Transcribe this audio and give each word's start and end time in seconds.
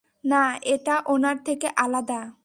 না, 0.23 0.43
এটা 0.65 0.95
ওটার 1.07 1.37
থেকে 1.45 1.67
আলাদা! 1.75 2.21